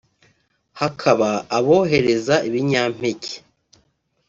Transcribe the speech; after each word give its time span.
hakaba 0.79 1.29
abohereza 1.57 2.35
ibinyampeke 2.47 3.33